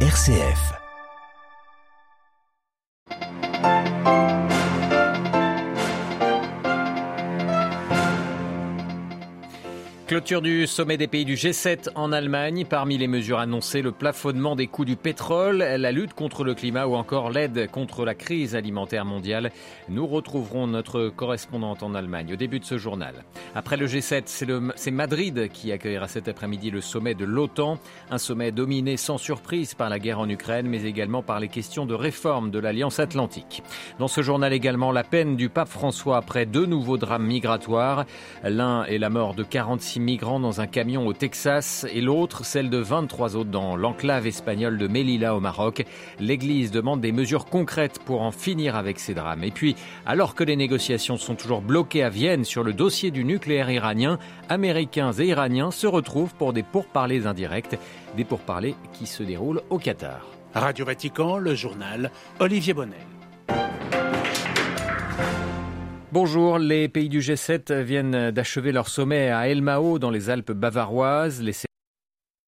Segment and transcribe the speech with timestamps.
[0.00, 0.85] RCF.
[10.16, 12.64] Clôture du sommet des pays du G7 en Allemagne.
[12.66, 16.86] Parmi les mesures annoncées, le plafonnement des coûts du pétrole, la lutte contre le climat
[16.86, 19.52] ou encore l'aide contre la crise alimentaire mondiale.
[19.90, 23.12] Nous retrouverons notre correspondante en Allemagne au début de ce journal.
[23.54, 27.78] Après le G7, c'est Madrid qui accueillera cet après-midi le sommet de l'OTAN.
[28.10, 31.84] Un sommet dominé sans surprise par la guerre en Ukraine, mais également par les questions
[31.84, 33.62] de réforme de l'Alliance Atlantique.
[33.98, 38.06] Dans ce journal également, la peine du pape François après deux nouveaux drames migratoires.
[38.42, 42.70] L'un est la mort de 46 migrants dans un camion au Texas et l'autre, celle
[42.70, 45.84] de 23 autres dans l'enclave espagnole de Melilla au Maroc.
[46.20, 49.42] L'Église demande des mesures concrètes pour en finir avec ces drames.
[49.42, 49.74] Et puis,
[50.06, 54.20] alors que les négociations sont toujours bloquées à Vienne sur le dossier du nucléaire iranien,
[54.48, 57.76] Américains et Iraniens se retrouvent pour des pourparlers indirects,
[58.16, 60.24] des pourparlers qui se déroulent au Qatar.
[60.54, 63.15] Radio Vatican, le journal Olivier Bonnel.
[66.12, 71.42] Bonjour, les pays du G7 viennent d'achever leur sommet à Elmao dans les Alpes bavaroises.
[71.42, 71.52] Les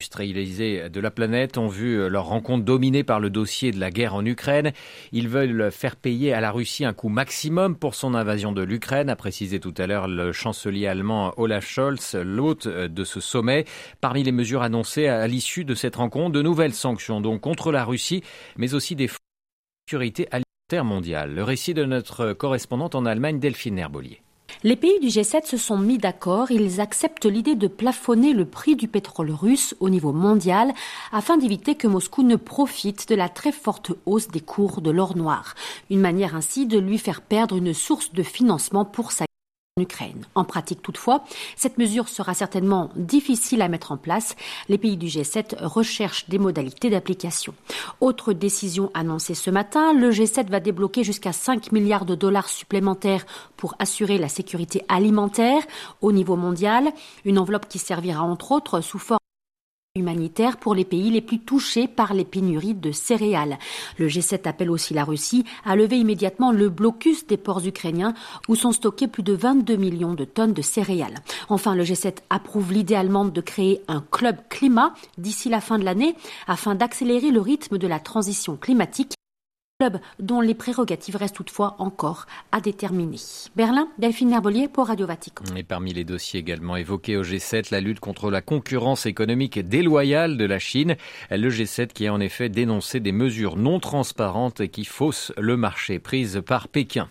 [0.00, 4.14] industrialisés de la planète ont vu leur rencontre dominée par le dossier de la guerre
[4.14, 4.70] en Ukraine.
[5.10, 9.10] Ils veulent faire payer à la Russie un coût maximum pour son invasion de l'Ukraine,
[9.10, 13.64] a précisé tout à l'heure le chancelier allemand Olaf Scholz, l'hôte de ce sommet.
[14.00, 17.84] Parmi les mesures annoncées à l'issue de cette rencontre, de nouvelles sanctions donc contre la
[17.84, 18.22] Russie,
[18.56, 19.18] mais aussi des fonds
[20.70, 21.34] sécurité mondiale.
[21.34, 24.20] Le récit de notre correspondante en Allemagne, Delphine Herbolier.
[24.64, 28.76] Les pays du G7 se sont mis d'accord, ils acceptent l'idée de plafonner le prix
[28.76, 30.72] du pétrole russe au niveau mondial
[31.12, 35.16] afin d'éviter que Moscou ne profite de la très forte hausse des cours de l'or
[35.16, 35.54] noir.
[35.90, 39.27] Une manière ainsi de lui faire perdre une source de financement pour sa
[39.78, 40.26] Ukraine.
[40.34, 41.24] En pratique toutefois,
[41.56, 44.36] cette mesure sera certainement difficile à mettre en place.
[44.68, 47.54] Les pays du G7 recherchent des modalités d'application.
[48.00, 53.26] Autre décision annoncée ce matin, le G7 va débloquer jusqu'à 5 milliards de dollars supplémentaires
[53.56, 55.62] pour assurer la sécurité alimentaire
[56.00, 56.92] au niveau mondial,
[57.24, 59.18] une enveloppe qui servira entre autres sous forme
[59.98, 63.58] humanitaire pour les pays les plus touchés par les pénuries de céréales.
[63.98, 68.14] Le G7 appelle aussi la Russie à lever immédiatement le blocus des ports ukrainiens
[68.48, 71.18] où sont stockés plus de 22 millions de tonnes de céréales.
[71.48, 75.84] Enfin, le G7 approuve l'idée allemande de créer un club climat d'ici la fin de
[75.84, 76.14] l'année
[76.46, 79.17] afin d'accélérer le rythme de la transition climatique
[79.80, 83.18] club dont les prérogatives restent toutefois encore à déterminer.
[83.54, 85.44] Berlin, Delphine Herbolier pour Radio Vatican.
[85.54, 90.36] Et parmi les dossiers également évoqués au G7, la lutte contre la concurrence économique déloyale
[90.36, 90.96] de la Chine.
[91.30, 95.56] Le G7 qui a en effet dénoncé des mesures non transparentes et qui faussent le
[95.56, 97.08] marché prises par Pékin.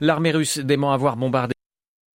[0.00, 1.54] L'armée russe dément avoir bombardé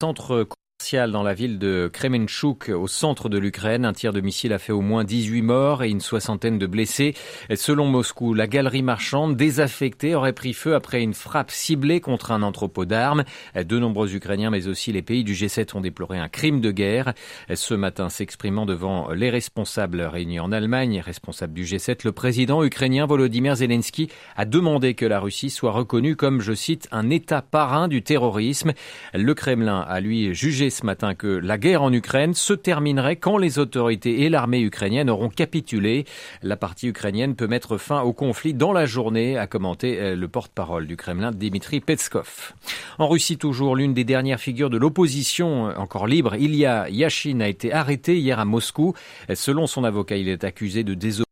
[0.02, 0.46] centre
[0.80, 3.84] dans la ville de Kremenchuk, au centre de l'Ukraine.
[3.84, 7.14] Un tir de missile a fait au moins 18 morts et une soixantaine de blessés.
[7.56, 12.42] Selon Moscou, la galerie marchande désaffectée aurait pris feu après une frappe ciblée contre un
[12.42, 13.26] entrepôt d'armes.
[13.56, 17.14] De nombreux Ukrainiens, mais aussi les pays du G7 ont déploré un crime de guerre.
[17.54, 23.08] Ce matin, s'exprimant devant les responsables réunis en Allemagne, responsables du G7, le président ukrainien
[23.08, 27.88] Volodymyr Zelensky a demandé que la Russie soit reconnue comme, je cite, un État parrain
[27.88, 28.74] du terrorisme.
[29.14, 33.38] Le Kremlin a lui jugé ce matin que la guerre en Ukraine se terminerait quand
[33.38, 36.06] les autorités et l'armée ukrainienne auront capitulé.
[36.44, 40.28] La partie ukrainienne peut mettre fin au conflit dans la journée, a commenté euh, le
[40.28, 42.54] porte-parole du Kremlin, Dimitri Petskov.
[42.98, 47.48] En Russie toujours, l'une des dernières figures de l'opposition euh, encore libre, Ilya Yashin, a
[47.48, 48.94] été arrêté hier à Moscou.
[49.34, 51.27] Selon son avocat, il est accusé de désobéissance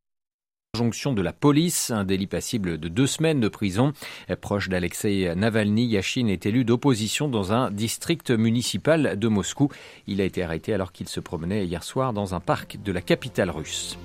[0.76, 3.94] Injonction de la police, un délit passible de deux semaines de prison.
[4.42, 9.70] Proche d'Alexei Navalny, Yashin est élu d'opposition dans un district municipal de Moscou.
[10.06, 13.02] Il a été arrêté alors qu'il se promenait hier soir dans un parc de la
[13.02, 13.98] capitale russe.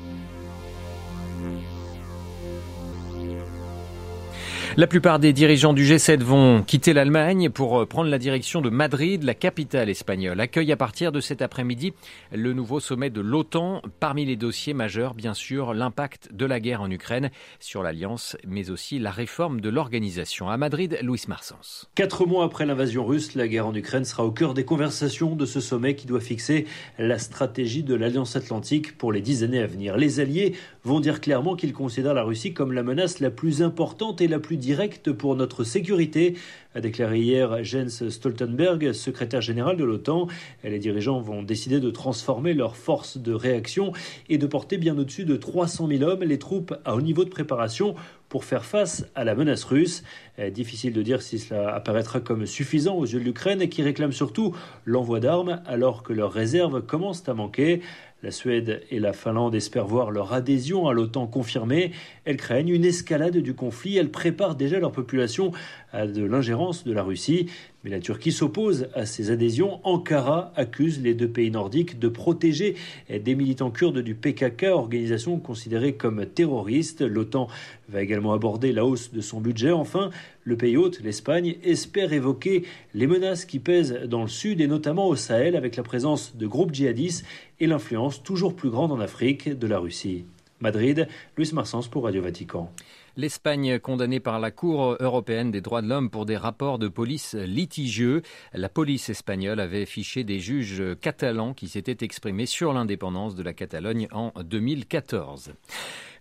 [4.81, 8.71] La plupart des dirigeants du G7 vont quitter l'Allemagne pour euh, prendre la direction de
[8.71, 10.41] Madrid, la capitale espagnole.
[10.41, 11.93] Accueille à partir de cet après-midi
[12.33, 13.83] le nouveau sommet de l'OTAN.
[14.01, 18.71] Parmi les dossiers majeurs, bien sûr, l'impact de la guerre en Ukraine sur l'Alliance, mais
[18.71, 20.49] aussi la réforme de l'organisation.
[20.49, 21.91] À Madrid, Louis Marsens.
[21.95, 25.45] Quatre mois après l'invasion russe, la guerre en Ukraine sera au cœur des conversations de
[25.45, 26.65] ce sommet qui doit fixer
[26.99, 29.99] la stratégie de l'Alliance Atlantique pour les dix années à venir.
[29.99, 30.55] Les alliés
[30.85, 34.39] vont dire clairement qu'ils considèrent la Russie comme la menace la plus importante et la
[34.39, 34.70] plus directe
[35.17, 36.35] pour notre sécurité,
[36.75, 40.29] a déclaré hier Jens Stoltenberg, secrétaire général de l'OTAN.
[40.63, 43.93] Les dirigeants vont décider de transformer leurs forces de réaction
[44.29, 47.31] et de porter bien au-dessus de 300 000 hommes les troupes à haut niveau de
[47.31, 47.95] préparation
[48.31, 50.03] pour faire face à la menace russe.
[50.39, 54.13] Euh, difficile de dire si cela apparaîtra comme suffisant aux yeux de l'Ukraine qui réclame
[54.13, 54.57] surtout
[54.87, 57.83] l'envoi d'armes alors que leurs réserves commencent à manquer.
[58.23, 61.93] La Suède et la Finlande espèrent voir leur adhésion à l'OTAN confirmée.
[62.25, 63.97] Elles craignent une escalade du conflit.
[63.97, 65.53] Elles préparent déjà leur population
[65.93, 67.47] à de l'ingérence de la Russie.
[67.83, 69.81] Mais la Turquie s'oppose à ces adhésions.
[69.85, 72.77] Ankara accuse les deux pays nordiques de protéger
[73.09, 77.01] des militants kurdes du PKK, organisation considérée comme terroriste.
[77.01, 77.49] L'OTAN
[77.89, 79.71] va également aborder la hausse de son budget.
[79.71, 80.11] Enfin,
[80.45, 85.09] le pays hôte, l'Espagne, espère évoquer les menaces qui pèsent dans le sud et notamment
[85.09, 87.25] au Sahel avec la présence de groupes djihadistes
[87.61, 90.27] et l'influence toujours plus grande en Afrique de la Russie.
[90.61, 92.71] Madrid, Luis Marsens pour Radio Vatican.
[93.17, 97.35] L'Espagne condamnée par la Cour européenne des droits de l'homme pour des rapports de police
[97.35, 98.23] litigieux.
[98.53, 103.53] La police espagnole avait fiché des juges catalans qui s'étaient exprimés sur l'indépendance de la
[103.53, 105.53] Catalogne en 2014.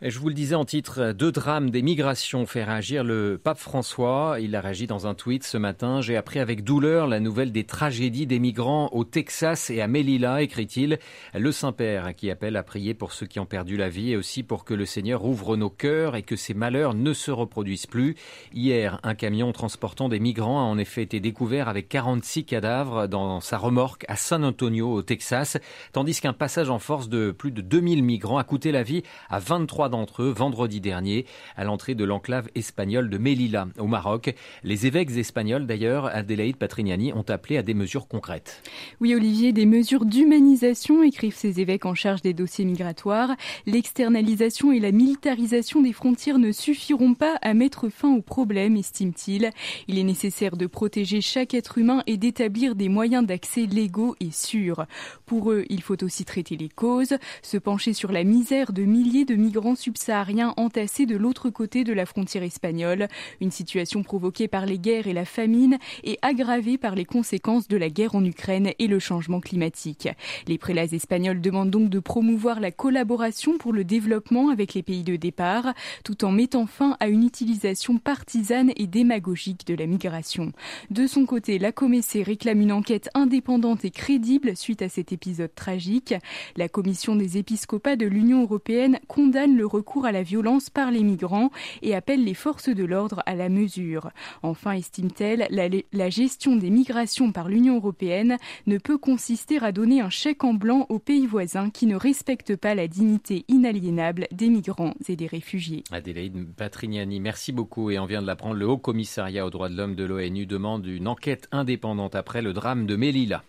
[0.01, 4.38] Je vous le disais en titre, deux drames des migrations fait réagir le pape François.
[4.39, 6.00] Il a réagi dans un tweet ce matin.
[6.00, 10.42] J'ai appris avec douleur la nouvelle des tragédies des migrants au Texas et à Melilla,
[10.42, 11.00] écrit-il.
[11.33, 14.42] Le Saint-Père qui appelle à prier pour ceux qui ont perdu la vie et aussi
[14.42, 18.16] pour que le Seigneur ouvre nos cœurs et que ces malheurs ne se reproduisent plus.
[18.54, 23.40] Hier, un camion transportant des migrants a en effet été découvert avec 46 cadavres dans
[23.42, 25.58] sa remorque à San Antonio au Texas,
[25.92, 29.40] tandis qu'un passage en force de plus de 2000 migrants a coûté la vie à
[29.40, 34.34] 23 d'entre eux vendredi dernier à l'entrée de l'enclave espagnole de Melilla au Maroc.
[34.64, 38.64] Les évêques espagnols d'ailleurs, Adélaïde Patrignani, ont appelé à des mesures concrètes.
[39.02, 43.36] Oui Olivier, des mesures d'humanisation, écrivent ces évêques en charge des dossiers migratoires.
[43.66, 49.50] L'externalisation et la militarisation des frontières ne suffiront pas à mettre fin au problème, estime-t-il.
[49.88, 54.30] Il est nécessaire de protéger chaque être humain et d'établir des moyens d'accès légaux et
[54.30, 54.86] sûrs.
[55.25, 59.25] Pour eux, il faut aussi traiter les causes, se pencher sur la misère de milliers
[59.25, 63.07] de migrants subsahariens entassés de l'autre côté de la frontière espagnole,
[63.42, 67.77] une situation provoquée par les guerres et la famine et aggravée par les conséquences de
[67.77, 70.07] la guerre en Ukraine et le changement climatique.
[70.48, 75.04] Les prélats espagnols demandent donc de promouvoir la collaboration pour le développement avec les pays
[75.04, 75.74] de départ,
[76.04, 80.51] tout en mettant fin à une utilisation partisane et démagogique de la migration.
[80.89, 85.53] De son côté, la Comessé réclame une enquête indépendante et crédible suite à cet épisode
[85.53, 86.13] tragique.
[86.57, 91.03] La Commission des épiscopats de l'Union européenne condamne le recours à la violence par les
[91.03, 91.51] migrants
[91.81, 94.11] et appelle les forces de l'ordre à la mesure.
[94.44, 100.09] Enfin, estime-t-elle, la, gestion des migrations par l'Union européenne ne peut consister à donner un
[100.09, 104.94] chèque en blanc aux pays voisins qui ne respectent pas la dignité inaliénable des migrants
[105.07, 105.83] et des réfugiés.
[105.91, 107.92] Adélaïde Patrignani, merci beaucoup.
[107.92, 110.86] Et on vient de l'apprendre, le Haut Commissariat aux droits de l'homme de l'ONU demande
[110.86, 113.44] une enquête indépendante après le drame de Melilla.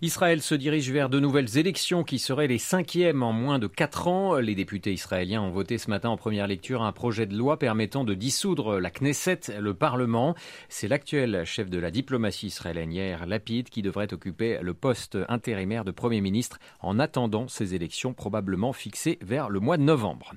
[0.00, 4.06] Israël se dirige vers de nouvelles élections qui seraient les cinquièmes en moins de quatre
[4.06, 4.36] ans.
[4.36, 8.04] Les députés israéliens ont voté ce matin en première lecture un projet de loi permettant
[8.04, 10.36] de dissoudre la Knesset, le Parlement.
[10.68, 15.84] C'est l'actuel chef de la diplomatie israélienne, Yair Lapid, qui devrait occuper le poste intérimaire
[15.84, 20.34] de Premier ministre en attendant ces élections probablement fixées vers le mois de novembre.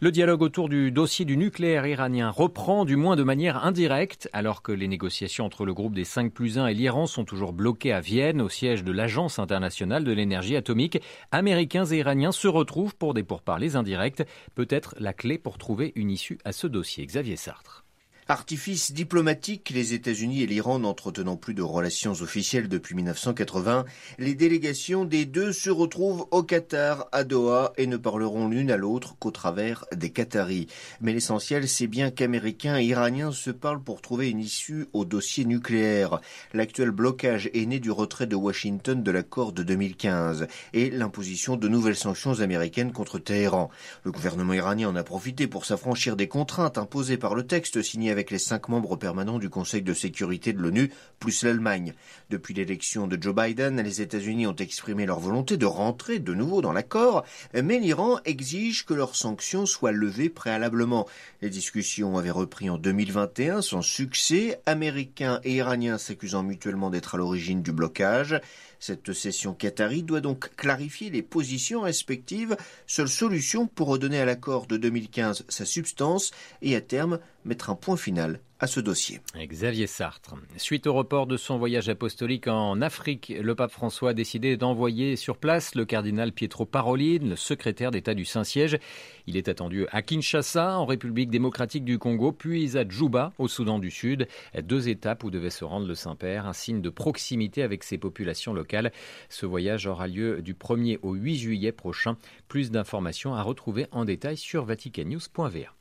[0.00, 4.62] Le dialogue autour du dossier du nucléaire iranien reprend du moins de manière indirecte alors
[4.62, 7.92] que les négociations entre le groupe des 5 plus 1 et l'Iran sont toujours bloquées
[7.92, 11.00] à Vienne au siège de l'Agence internationale de l'énergie atomique,
[11.32, 14.24] Américains et Iraniens se retrouvent pour des pourparlers indirects,
[14.54, 17.06] peut-être la clé pour trouver une issue à ce dossier.
[17.06, 17.86] Xavier Sartre.
[18.30, 23.84] Artifice diplomatique, les États-Unis et l'Iran n'entretenant plus de relations officielles depuis 1980,
[24.20, 28.76] les délégations des deux se retrouvent au Qatar, à Doha, et ne parleront l'une à
[28.76, 30.68] l'autre qu'au travers des Qataris.
[31.00, 35.44] Mais l'essentiel, c'est bien qu'Américains et Iraniens se parlent pour trouver une issue au dossier
[35.44, 36.20] nucléaire.
[36.54, 41.66] L'actuel blocage est né du retrait de Washington de l'accord de 2015 et l'imposition de
[41.66, 43.70] nouvelles sanctions américaines contre Téhéran.
[44.04, 48.12] Le gouvernement iranien en a profité pour s'affranchir des contraintes imposées par le texte signé
[48.12, 51.94] avec avec les cinq membres permanents du Conseil de sécurité de l'ONU, plus l'Allemagne.
[52.28, 56.60] Depuis l'élection de Joe Biden, les États-Unis ont exprimé leur volonté de rentrer de nouveau
[56.60, 57.24] dans l'accord,
[57.54, 61.08] mais l'Iran exige que leurs sanctions soient levées préalablement.
[61.40, 67.18] Les discussions avaient repris en 2021 sans succès, Américains et Iraniens s'accusant mutuellement d'être à
[67.18, 68.38] l'origine du blocage.
[68.80, 74.66] Cette session qatari doit donc clarifier les positions respectives, seule solution pour redonner à l'accord
[74.66, 76.30] de 2015 sa substance
[76.62, 79.20] et à terme mettre un point final à ce dossier.
[79.34, 80.34] Xavier Sartre.
[80.58, 85.16] Suite au report de son voyage apostolique en Afrique, le pape François a décidé d'envoyer
[85.16, 88.78] sur place le cardinal Pietro Parolin, le secrétaire d'État du Saint-Siège.
[89.26, 93.78] Il est attendu à Kinshasa, en République démocratique du Congo, puis à Djouba, au Soudan
[93.78, 94.28] du Sud.
[94.62, 98.52] Deux étapes où devait se rendre le Saint-Père, un signe de proximité avec ses populations
[98.52, 98.92] locales.
[99.30, 102.18] Ce voyage aura lieu du 1er au 8 juillet prochain.
[102.48, 105.79] Plus d'informations à retrouver en détail sur vaticannews.va.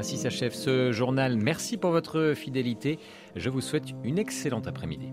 [0.00, 1.36] Ainsi s'achève ce journal.
[1.36, 2.98] Merci pour votre fidélité.
[3.36, 5.10] Je vous souhaite une excellente après-midi.